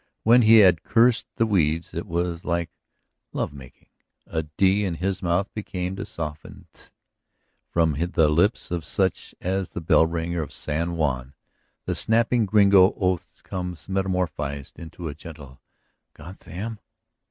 [0.23, 2.71] When he had cursed the weeds it was like
[3.33, 3.89] love making.
[4.25, 6.89] A d in his mouth became a softened th;
[7.69, 11.35] from the lips of such as the bell ringer of San Juan
[11.85, 15.61] the snapping Gringo oath comes metamorphosed into a gentle
[16.15, 16.79] "Gah tham!"